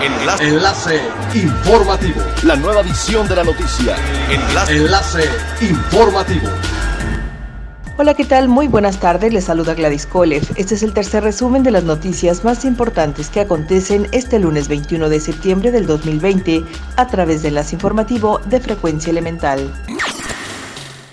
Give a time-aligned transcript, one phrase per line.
[0.00, 0.44] Enlace.
[0.44, 1.00] Enlace
[1.34, 2.20] informativo.
[2.44, 3.96] La nueva edición de la noticia.
[4.30, 4.76] Enlace.
[4.76, 5.24] Enlace
[5.60, 6.48] informativo.
[7.96, 8.46] Hola, ¿qué tal?
[8.46, 9.32] Muy buenas tardes.
[9.32, 10.44] Les saluda Gladys Kolev.
[10.54, 15.08] Este es el tercer resumen de las noticias más importantes que acontecen este lunes 21
[15.08, 19.68] de septiembre del 2020 a través de Enlace Informativo de Frecuencia Elemental.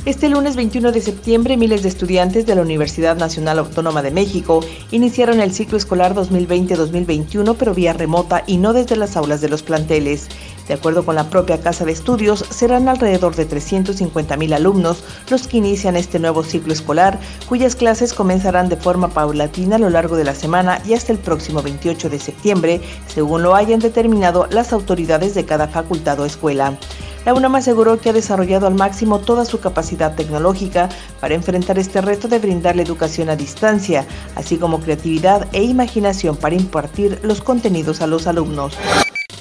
[0.05, 4.63] Este lunes 21 de septiembre, miles de estudiantes de la Universidad Nacional Autónoma de México
[4.91, 9.63] iniciaron el ciclo escolar 2020-2021, pero vía remota y no desde las aulas de los
[9.63, 10.27] planteles.
[10.67, 15.47] De acuerdo con la propia Casa de Estudios, serán alrededor de 350 mil alumnos los
[15.47, 20.15] que inician este nuevo ciclo escolar, cuyas clases comenzarán de forma paulatina a lo largo
[20.15, 24.71] de la semana y hasta el próximo 28 de septiembre, según lo hayan determinado las
[24.71, 26.77] autoridades de cada facultad o escuela.
[27.25, 30.89] La UNAM aseguró que ha desarrollado al máximo toda su capacidad tecnológica
[31.19, 36.37] para enfrentar este reto de brindar la educación a distancia, así como creatividad e imaginación
[36.37, 38.77] para impartir los contenidos a los alumnos.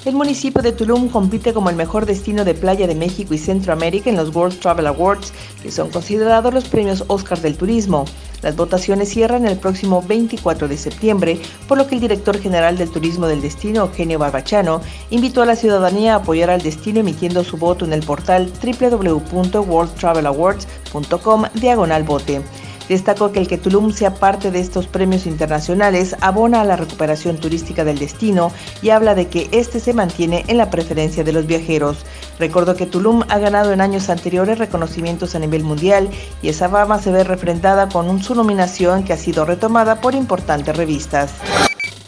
[0.05, 4.07] El municipio de Tulum compite como el mejor destino de playa de México y Centroamérica
[4.07, 8.05] en los World Travel Awards, que son considerados los premios Oscar del turismo.
[8.43, 12.91] Las votaciones cierran el próximo 24 de septiembre, por lo que el director general del
[12.91, 17.57] turismo del destino, Eugenio Barbachano, invitó a la ciudadanía a apoyar al destino emitiendo su
[17.57, 22.43] voto en el portal www.worldtravelawards.com diagonal vote.
[22.89, 27.37] Destacó que el que Tulum sea parte de estos premios internacionales abona a la recuperación
[27.37, 31.47] turística del destino y habla de que este se mantiene en la preferencia de los
[31.47, 32.05] viajeros.
[32.39, 36.09] Recordó que Tulum ha ganado en años anteriores reconocimientos a nivel mundial
[36.41, 40.75] y esa fama se ve refrendada con su nominación que ha sido retomada por importantes
[40.75, 41.31] revistas.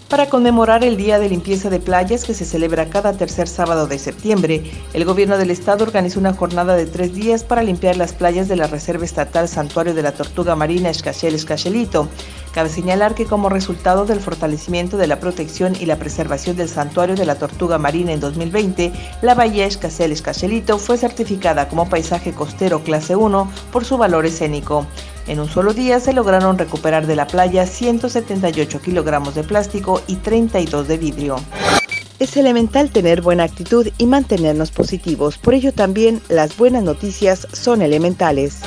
[0.09, 3.99] Para conmemorar el Día de Limpieza de Playas que se celebra cada tercer sábado de
[3.99, 4.63] septiembre,
[4.93, 8.55] el gobierno del estado organizó una jornada de tres días para limpiar las playas de
[8.55, 12.07] la Reserva Estatal Santuario de la Tortuga Marina Escachel Escachelito.
[12.57, 17.13] Cabe señalar que como resultado del fortalecimiento de la protección y la preservación del Santuario
[17.13, 18.91] de la Tortuga Marina en 2020,
[19.21, 24.87] la bahía Escachel Escachelito fue certificada como paisaje costero clase 1 por su valor escénico.
[25.27, 30.15] En un solo día se lograron recuperar de la playa 178 kilogramos de plástico y
[30.15, 31.35] 32 de vidrio.
[32.17, 37.83] Es elemental tener buena actitud y mantenernos positivos, por ello también las buenas noticias son
[37.83, 38.63] elementales.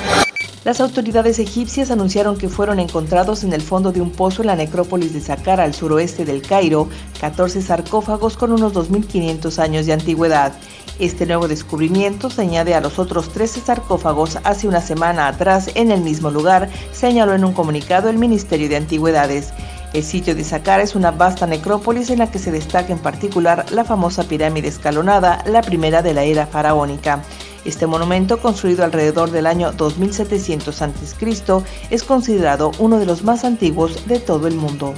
[0.63, 4.55] Las autoridades egipcias anunciaron que fueron encontrados en el fondo de un pozo en la
[4.55, 6.87] necrópolis de Saqqara, al suroeste del Cairo,
[7.19, 10.53] 14 sarcófagos con unos 2.500 años de antigüedad.
[10.99, 15.89] Este nuevo descubrimiento se añade a los otros 13 sarcófagos hace una semana atrás en
[15.89, 19.55] el mismo lugar, señaló en un comunicado el Ministerio de Antigüedades.
[19.93, 23.65] El sitio de Saqqara es una vasta necrópolis en la que se destaca en particular
[23.71, 27.23] la famosa pirámide escalonada, la primera de la era faraónica.
[27.63, 34.07] Este monumento, construido alrededor del año 2700 a.C., es considerado uno de los más antiguos
[34.07, 34.95] de todo el mundo.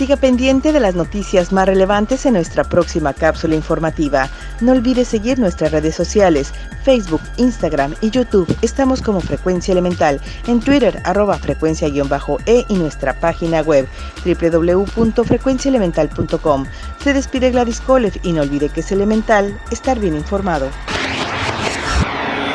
[0.00, 4.30] Siga pendiente de las noticias más relevantes en nuestra próxima cápsula informativa.
[4.62, 6.54] No olvide seguir nuestras redes sociales,
[6.84, 8.48] Facebook, Instagram y YouTube.
[8.62, 13.86] Estamos como Frecuencia Elemental, en Twitter arroba frecuencia-e y nuestra página web
[14.24, 16.64] www.frecuenciaelemental.com.
[17.04, 20.70] Se despide Gladys Kolev y no olvide que es elemental estar bien informado.